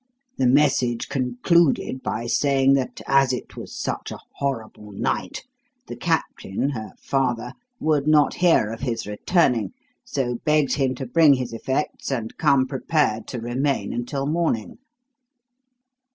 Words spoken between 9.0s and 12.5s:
returning, so begged him to bring his effects, and